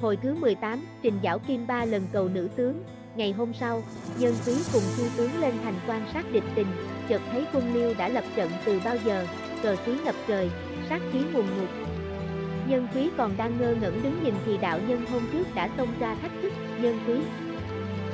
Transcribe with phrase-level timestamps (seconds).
[0.00, 2.82] Hồi thứ 18, Trình Giảo Kim ba lần cầu nữ tướng,
[3.16, 3.82] ngày hôm sau,
[4.18, 6.66] Nhân Quý cùng chư tướng lên thành quan sát địch tình,
[7.08, 9.26] chợt thấy quân Liêu đã lập trận từ bao giờ,
[9.62, 10.50] cờ khí ngập trời,
[10.88, 11.68] sát khí nguồn ngục.
[12.68, 15.88] Nhân Quý còn đang ngơ ngẩn đứng nhìn thì đạo nhân hôm trước đã xông
[16.00, 17.14] ra thách thức, Nhân Quý.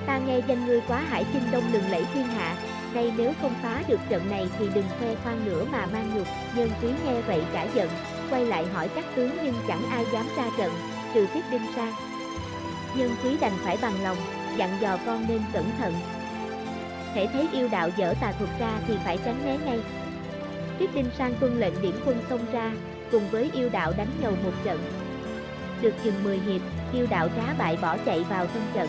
[0.07, 2.57] Ta nghe danh ngươi quá hải chinh đông lừng lẫy thiên hạ,
[2.95, 6.27] nay nếu không phá được trận này thì đừng khoe khoang nữa mà mang nhục,
[6.57, 7.89] Nhân Quý nghe vậy cả giận,
[8.31, 10.71] quay lại hỏi các tướng nhưng chẳng ai dám ra trận,
[11.15, 11.93] trừ Tiết Đinh Sang.
[12.97, 14.17] Nhân Quý đành phải bằng lòng,
[14.57, 15.95] dặn dò con nên cẩn thận.
[17.15, 19.81] Thể thấy yêu đạo dở tà thuật ra thì phải tránh né ngay.
[20.79, 22.73] Tiết Đinh Sang tuân lệnh điểm quân xông ra,
[23.13, 24.79] cùng với yêu đạo đánh nhau một trận.
[25.81, 26.61] Được chừng 10 hiệp,
[26.93, 28.89] yêu đạo trá bại bỏ chạy vào thân trận.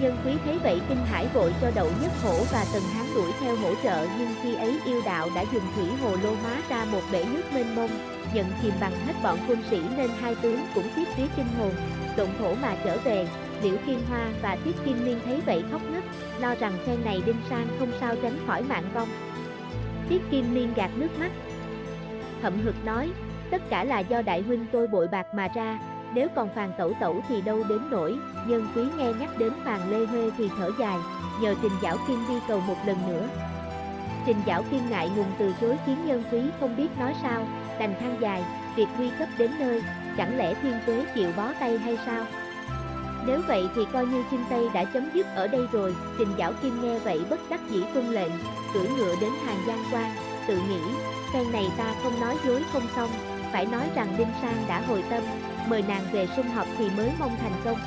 [0.00, 3.32] Nhân quý thấy vậy kinh hải vội cho đậu nhất hổ và tần hán đuổi
[3.40, 6.84] theo hỗ trợ nhưng khi ấy yêu đạo đã dùng thủy hồ lô hóa ra
[6.92, 7.90] một bể nước mênh mông,
[8.34, 11.72] nhận chìm bằng hết bọn quân sĩ nên hai tướng cũng tiếp phía kinh hồn,
[12.16, 13.28] động thổ mà trở về,
[13.62, 16.04] Liễu Kim Hoa và Tiết Kim Liên thấy vậy khóc nức,
[16.40, 19.08] lo rằng phen này Đinh Sang không sao tránh khỏi mạng vong.
[20.08, 21.30] Tiết Kim Liên gạt nước mắt.
[22.42, 23.10] Hậm hực nói,
[23.50, 25.78] tất cả là do đại huynh tôi bội bạc mà ra,
[26.14, 29.90] nếu còn phàn tẩu tẩu thì đâu đến nổi, nhân quý nghe nhắc đến phàn
[29.90, 30.98] lê huê thì thở dài,
[31.40, 33.28] nhờ trình giảo kim đi cầu một lần nữa.
[34.26, 37.46] Trình giảo kim ngại ngùng từ chối khiến nhân quý không biết nói sao,
[37.78, 38.44] đành than dài,
[38.76, 39.82] việc nguy cấp đến nơi,
[40.16, 42.24] chẳng lẽ thiên tuế chịu bó tay hay sao?
[43.26, 46.52] Nếu vậy thì coi như chinh Tây đã chấm dứt ở đây rồi, Trình Giảo
[46.62, 48.30] Kim nghe vậy bất đắc dĩ tuân lệnh,
[48.74, 50.10] cưỡi ngựa đến hàng Giang Quan,
[50.48, 50.80] tự nghĩ,
[51.32, 53.10] phen này ta không nói dối không xong,
[53.52, 55.22] phải nói rằng Đinh Sang đã hồi tâm,
[55.70, 57.78] mời nàng về sum họp thì mới mong thành công.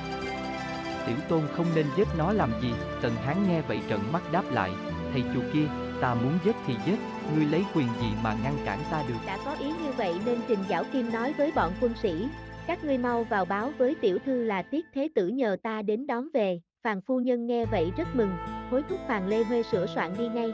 [1.08, 4.44] Tiểu tôn không nên giết nó làm gì, Tần Hán nghe vậy trận mắt đáp
[4.52, 4.72] lại,
[5.14, 5.68] thầy chùa kia,
[6.02, 7.00] ta muốn giết thì giết,
[7.36, 9.16] ngươi lấy quyền gì mà ngăn cản ta được.
[9.28, 12.28] Đã có ý như vậy nên Trình Giảo Kim nói với bọn quân sĩ,
[12.68, 16.08] các ngươi mau vào báo với tiểu thư là tiết thế tử nhờ ta đến
[16.08, 18.32] đón về, Phàn phu nhân nghe vậy rất mừng,
[18.72, 20.54] hối thúc Phàn Lê Huê sửa soạn đi ngay.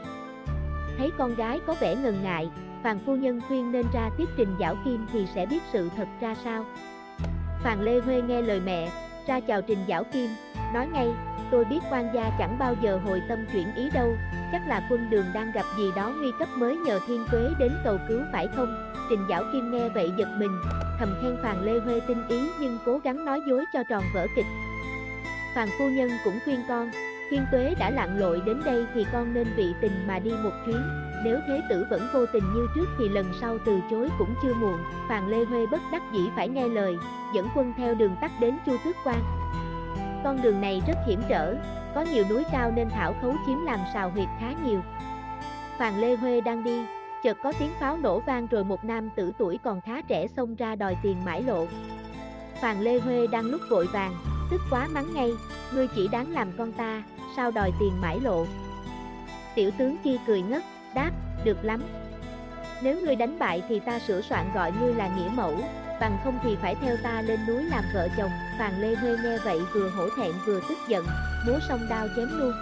[0.98, 2.50] Thấy con gái có vẻ ngần ngại,
[2.82, 6.08] Phàn phu nhân khuyên nên ra tiếp trình giảo kim thì sẽ biết sự thật
[6.20, 6.64] ra sao.
[7.62, 8.90] Phàn Lê Huê nghe lời mẹ,
[9.26, 10.30] ra chào trình giảo kim,
[10.74, 11.08] nói ngay,
[11.50, 14.16] tôi biết quan gia chẳng bao giờ hồi tâm chuyển ý đâu,
[14.52, 17.72] chắc là quân đường đang gặp gì đó nguy cấp mới nhờ thiên tuế đến
[17.84, 18.92] cầu cứu phải không?
[19.10, 20.60] Trình Giảo Kim nghe vậy giật mình,
[20.98, 24.26] thầm khen Phàn Lê Huê tinh ý nhưng cố gắng nói dối cho tròn vở
[24.36, 24.46] kịch.
[25.54, 26.90] Phàn phu nhân cũng khuyên con,
[27.30, 30.52] thiên tuế đã lặn lội đến đây thì con nên vị tình mà đi một
[30.66, 30.82] chuyến,
[31.24, 34.54] nếu thế tử vẫn vô tình như trước thì lần sau từ chối cũng chưa
[34.54, 36.96] muộn, Phàn Lê Huê bất đắc dĩ phải nghe lời,
[37.34, 39.22] dẫn quân theo đường tắt đến Chu Tước Quan.
[40.24, 41.56] Con đường này rất hiểm trở,
[41.94, 44.80] có nhiều núi cao nên thảo khấu chiếm làm sào huyệt khá nhiều.
[45.78, 46.84] Phàn Lê Huê đang đi,
[47.22, 50.54] chợt có tiếng pháo nổ vang rồi một nam tử tuổi còn khá trẻ xông
[50.54, 51.66] ra đòi tiền mãi lộ.
[52.60, 54.12] Phàn Lê Huê đang lúc vội vàng,
[54.50, 55.32] tức quá mắng ngay,
[55.74, 57.02] ngươi chỉ đáng làm con ta,
[57.36, 58.46] sao đòi tiền mãi lộ.
[59.54, 60.62] Tiểu tướng kia cười ngất,
[60.94, 61.10] đáp,
[61.44, 61.82] được lắm.
[62.82, 65.56] Nếu ngươi đánh bại thì ta sửa soạn gọi ngươi là nghĩa mẫu,
[66.00, 68.30] bằng không thì phải theo ta lên núi làm vợ chồng.
[68.58, 71.06] Phàn Lê Huê nghe vậy vừa hổ thẹn vừa tức giận,
[71.46, 72.52] múa song đao chém luôn.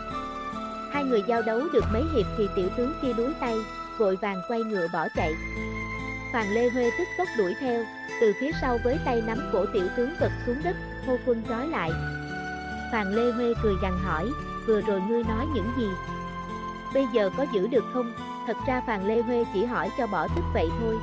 [0.92, 3.56] Hai người giao đấu được mấy hiệp thì tiểu tướng kia đuối tay,
[3.98, 5.32] vội vàng quay ngựa bỏ chạy.
[6.32, 7.84] Phàn Lê Huê tức tốc đuổi theo,
[8.20, 11.68] từ phía sau với tay nắm cổ tiểu tướng vật xuống đất, hô quân trói
[11.68, 11.90] lại.
[12.92, 14.30] Phàn Lê Huê cười gằn hỏi,
[14.66, 15.88] vừa rồi ngươi nói những gì?
[16.94, 18.12] Bây giờ có giữ được không?
[18.46, 20.96] Thật ra Phàn Lê Huê chỉ hỏi cho bỏ tức vậy thôi.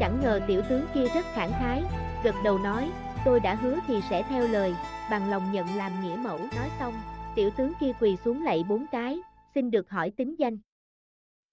[0.00, 1.82] Chẳng ngờ tiểu tướng kia rất khẳng khái,
[2.24, 2.90] gật đầu nói,
[3.24, 4.74] tôi đã hứa thì sẽ theo lời,
[5.10, 6.38] bằng lòng nhận làm nghĩa mẫu.
[6.38, 6.94] Nói xong,
[7.34, 9.18] tiểu tướng kia quỳ xuống lạy bốn cái,
[9.54, 10.58] xin được hỏi tính danh.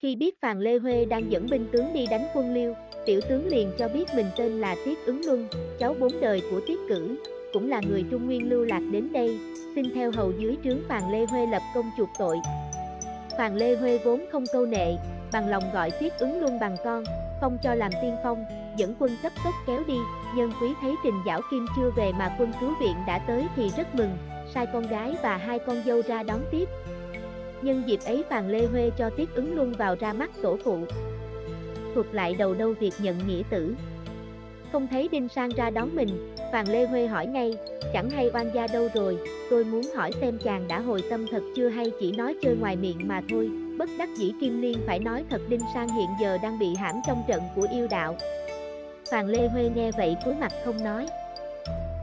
[0.02, 2.74] Khi biết Phàn Lê Huê đang dẫn binh tướng đi đánh quân Liêu,
[3.06, 5.48] tiểu tướng liền cho biết mình tên là Tiết Ứng Luân,
[5.78, 7.16] cháu bốn đời của Tiết Cử,
[7.52, 9.38] cũng là người Trung Nguyên lưu lạc đến đây,
[9.74, 12.40] xin theo hầu dưới trướng Phàn Lê Huê lập công chuộc tội.
[13.40, 14.96] Phàn Lê Huê vốn không câu nệ,
[15.32, 17.04] bằng lòng gọi Tiết Ứng luôn bằng con,
[17.40, 18.44] phong cho làm tiên phong,
[18.76, 19.96] dẫn quân cấp tốc kéo đi,
[20.36, 23.70] nhân quý thấy Trình Giảo Kim chưa về mà quân cứu viện đã tới thì
[23.76, 24.16] rất mừng,
[24.54, 26.68] sai con gái và hai con dâu ra đón tiếp,
[27.62, 30.78] Nhân dịp ấy Phàn Lê Huê cho Tiết ứng luôn vào ra mắt tổ phụ.
[31.94, 33.74] Thuật lại đầu đâu việc nhận nghĩa tử.
[34.72, 37.54] Không thấy Đinh Sang ra đón mình, Phàn Lê Huê hỏi ngay,
[37.92, 39.18] chẳng hay oan gia đâu rồi,
[39.50, 42.76] tôi muốn hỏi xem chàng đã hồi tâm thật chưa hay chỉ nói chơi ngoài
[42.76, 43.50] miệng mà thôi.
[43.78, 46.94] Bất đắc dĩ Kim Liên phải nói thật Đinh Sang hiện giờ đang bị hãm
[47.06, 48.16] trong trận của yêu đạo.
[49.10, 51.06] Phàn Lê Huê nghe vậy cúi mặt không nói.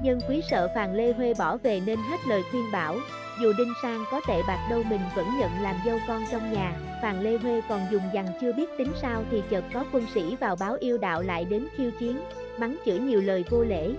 [0.03, 2.97] Nhân quý sợ Phàn Lê Huê bỏ về nên hết lời khuyên bảo,
[3.41, 6.73] dù Đinh Sang có tệ bạc đâu mình vẫn nhận làm dâu con trong nhà,
[7.01, 10.35] Phàn Lê Huê còn dùng dằn chưa biết tính sao thì chợt có quân sĩ
[10.35, 12.17] vào báo yêu đạo lại đến khiêu chiến,
[12.59, 13.92] mắng chửi nhiều lời vô lễ.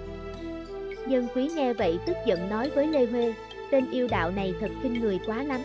[1.07, 3.35] Nhân quý nghe vậy tức giận nói với Lê Huê,
[3.71, 5.61] tên yêu đạo này thật kinh người quá lắm.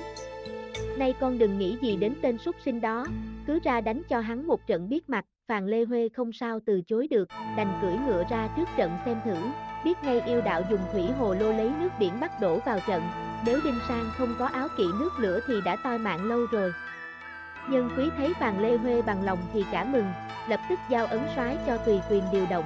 [0.98, 3.07] Nay con đừng nghĩ gì đến tên súc sinh đó,
[3.48, 6.81] cứ ra đánh cho hắn một trận biết mặt, Phàn Lê Huê không sao từ
[6.88, 9.36] chối được, đành cưỡi ngựa ra trước trận xem thử,
[9.86, 13.01] biết ngay yêu đạo dùng thủy hồ lô lấy nước biển bắt đổ vào trận,
[13.45, 16.72] nếu Đinh Sang không có áo kỵ nước lửa thì đã toi mạng lâu rồi.
[17.69, 20.06] Nhân quý thấy Phàn Lê Huê bằng lòng thì cả mừng,
[20.50, 22.66] lập tức giao ấn soái cho tùy quyền điều động.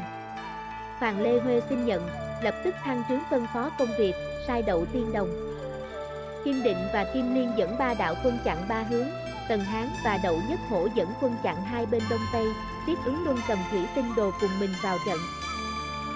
[0.99, 2.09] Hoàng Lê Huê xin nhận,
[2.41, 4.13] lập tức thăng trướng phân phó công việc,
[4.47, 5.29] sai đậu tiên đồng.
[6.45, 9.07] Kim Định và Kim Liên dẫn ba đạo quân chặn ba hướng,
[9.49, 12.45] Tần Hán và Đậu Nhất Hổ dẫn quân chặn hai bên đông tây,
[12.87, 15.17] tiếp ứng luôn cầm thủy tinh đồ cùng mình vào trận.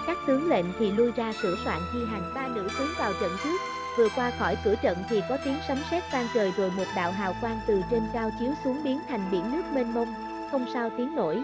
[0.06, 3.30] Các tướng lệnh thì lui ra sửa soạn thi hành ba nữ tướng vào trận
[3.44, 3.60] trước,
[3.98, 7.12] vừa qua khỏi cửa trận thì có tiếng sấm sét vang trời rồi một đạo
[7.12, 10.14] hào quang từ trên cao chiếu xuống biến thành biển nước mênh mông,
[10.50, 11.42] không sao tiếng nổi.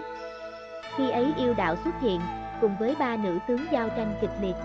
[0.95, 2.21] Khi ấy yêu đạo xuất hiện,
[2.61, 4.55] cùng với ba nữ tướng giao tranh kịch liệt.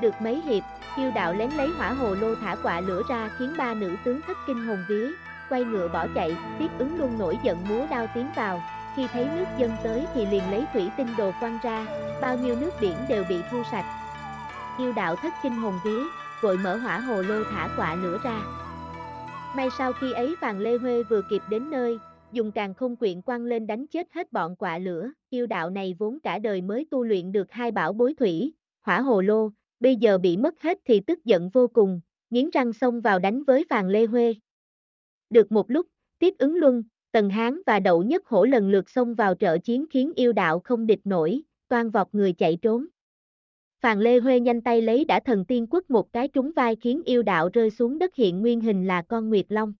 [0.00, 0.64] Được mấy hiệp,
[0.96, 4.20] Kiêu đạo lén lấy hỏa hồ lô thả quả lửa ra khiến ba nữ tướng
[4.26, 5.10] thất kinh hồn vía,
[5.48, 8.62] quay ngựa bỏ chạy, tiếp ứng luôn nổi giận múa đao tiến vào,
[8.96, 11.86] khi thấy nước dân tới thì liền lấy thủy tinh đồ quăng ra,
[12.20, 13.84] bao nhiêu nước biển đều bị thu sạch.
[14.78, 16.02] Kiêu đạo thất kinh hồn vía,
[16.40, 18.40] vội mở hỏa hồ lô thả quả lửa ra.
[19.56, 22.00] May sau khi ấy Vàng Lê Huê vừa kịp đến nơi,
[22.32, 25.94] dùng càng không quyện quăng lên đánh chết hết bọn quạ lửa, yêu đạo này
[25.98, 29.50] vốn cả đời mới tu luyện được hai bảo bối thủy, hỏa hồ lô,
[29.80, 32.00] bây giờ bị mất hết thì tức giận vô cùng,
[32.30, 34.34] nghiến răng xông vào đánh với Vàng Lê Huê.
[35.30, 35.86] Được một lúc,
[36.18, 36.82] tiếp ứng luân,
[37.12, 40.60] Tần Hán và Đậu Nhất Hổ lần lượt xông vào trợ chiến khiến yêu đạo
[40.64, 42.86] không địch nổi, toan vọt người chạy trốn.
[43.80, 47.02] Phàn Lê Huê nhanh tay lấy đã thần tiên quất một cái trúng vai khiến
[47.04, 49.72] yêu đạo rơi xuống đất hiện nguyên hình là con Nguyệt Long.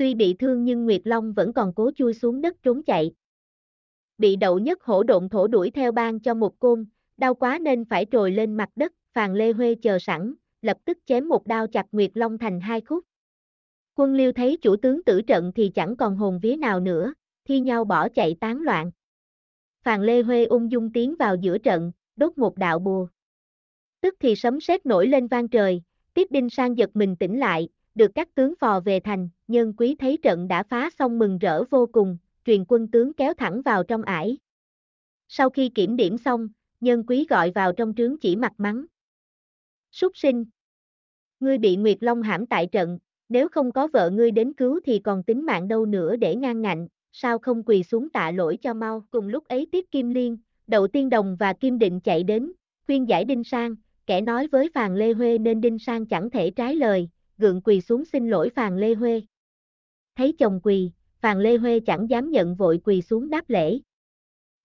[0.00, 3.12] Tuy bị thương nhưng Nguyệt Long vẫn còn cố chui xuống đất trốn chạy.
[4.18, 6.86] Bị đậu nhất hổ độn thổ đuổi theo ban cho một côn,
[7.16, 10.98] đau quá nên phải trồi lên mặt đất, Phàn Lê Huê chờ sẵn, lập tức
[11.06, 13.04] chém một đao chặt Nguyệt Long thành hai khúc.
[13.94, 17.14] Quân liêu thấy chủ tướng tử trận thì chẳng còn hồn vía nào nữa,
[17.44, 18.90] thi nhau bỏ chạy tán loạn.
[19.82, 23.06] Phàn Lê Huê ung dung tiến vào giữa trận, đốt một đạo bùa.
[24.00, 25.82] Tức thì sấm sét nổi lên vang trời,
[26.14, 29.96] tiếp đinh sang giật mình tỉnh lại, được các tướng phò về thành, nhân quý
[29.98, 33.84] thấy trận đã phá xong mừng rỡ vô cùng, truyền quân tướng kéo thẳng vào
[33.84, 34.38] trong ải.
[35.28, 36.48] Sau khi kiểm điểm xong,
[36.80, 38.84] nhân quý gọi vào trong trướng chỉ mặt mắng.
[39.90, 40.44] Súc sinh.
[41.40, 42.98] Ngươi bị Nguyệt Long hãm tại trận,
[43.28, 46.62] nếu không có vợ ngươi đến cứu thì còn tính mạng đâu nữa để ngang
[46.62, 49.04] ngạnh, sao không quỳ xuống tạ lỗi cho mau.
[49.10, 52.52] Cùng lúc ấy tiếp Kim Liên, Đậu Tiên Đồng và Kim Định chạy đến,
[52.86, 53.74] khuyên giải Đinh Sang,
[54.06, 57.08] kẻ nói với Phàn Lê Huê nên Đinh Sang chẳng thể trái lời,
[57.40, 59.22] gượng quỳ xuống xin lỗi Phàn Lê Huê.
[60.16, 60.90] Thấy chồng quỳ,
[61.20, 63.78] Phàn Lê Huê chẳng dám nhận vội quỳ xuống đáp lễ.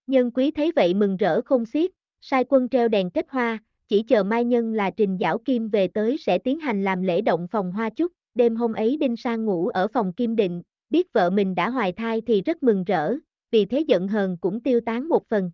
[0.08, 1.92] Nhân quý thấy vậy mừng rỡ không xiết,
[2.22, 5.88] sai quân treo đèn kết hoa, chỉ chờ mai nhân là Trình Giảo Kim về
[5.88, 8.12] tới sẽ tiến hành làm lễ động phòng hoa chúc.
[8.36, 11.92] Đêm hôm ấy Đinh Sang ngủ ở phòng Kim Định, biết vợ mình đã hoài
[11.92, 13.16] thai thì rất mừng rỡ,
[13.52, 15.52] vì thế giận hờn cũng tiêu tán một phần.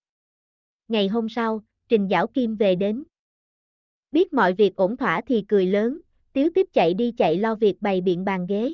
[0.87, 3.03] Ngày hôm sau, Trình Giảo Kim về đến.
[4.11, 5.99] Biết mọi việc ổn thỏa thì cười lớn,
[6.33, 8.73] tiếu tiếp chạy đi chạy lo việc bày biện bàn ghế.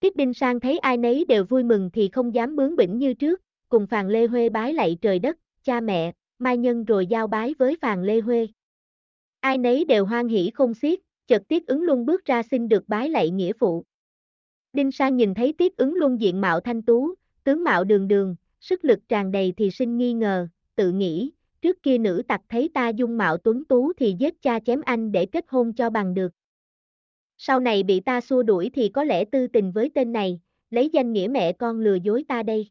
[0.00, 3.14] Tiếp Đinh Sang thấy ai nấy đều vui mừng thì không dám bướng bỉnh như
[3.14, 7.26] trước, cùng Phàn Lê Huê bái lạy trời đất, cha mẹ, mai nhân rồi giao
[7.26, 8.48] bái với Phàn Lê Huê.
[9.40, 12.88] Ai nấy đều hoan hỉ không xiết, chợt Tiết ứng luân bước ra xin được
[12.88, 13.84] bái lạy nghĩa phụ.
[14.72, 18.36] Đinh Sang nhìn thấy Tiết ứng luân diện mạo thanh tú, tướng mạo đường đường,
[18.60, 21.30] sức lực tràn đầy thì sinh nghi ngờ, tự nghĩ,
[21.62, 25.12] trước kia nữ tặc thấy ta dung mạo tuấn tú thì giết cha chém anh
[25.12, 26.32] để kết hôn cho bằng được.
[27.36, 30.90] Sau này bị ta xua đuổi thì có lẽ tư tình với tên này, lấy
[30.92, 32.70] danh nghĩa mẹ con lừa dối ta đây.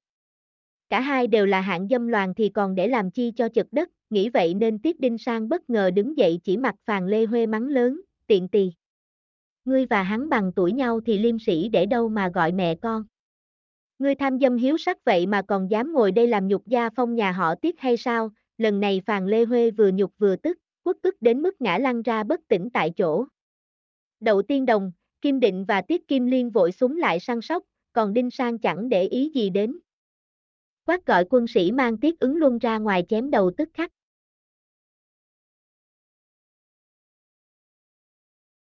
[0.90, 3.90] Cả hai đều là hạng dâm loàn thì còn để làm chi cho chật đất,
[4.10, 7.46] nghĩ vậy nên Tiết Đinh Sang bất ngờ đứng dậy chỉ mặt Phàn Lê Huê
[7.46, 8.72] mắng lớn, tiện tì.
[9.66, 13.04] Ngươi và hắn bằng tuổi nhau thì liêm sĩ để đâu mà gọi mẹ con.
[14.00, 17.16] Ngươi tham dâm hiếu sắc vậy mà còn dám ngồi đây làm nhục gia phong
[17.16, 20.98] nhà họ Tiết hay sao, lần này Phàn Lê Huê vừa nhục vừa tức, quất
[21.02, 23.26] tức đến mức ngã lăn ra bất tỉnh tại chỗ.
[24.24, 27.64] Đậu Tiên Đồng, Kim Định và Tiết Kim Liên vội súng lại săn sóc,
[27.94, 29.78] còn Đinh Sang chẳng để ý gì đến.
[30.86, 33.92] Quát gọi quân sĩ mang Tiết ứng luân ra ngoài chém đầu tức khắc.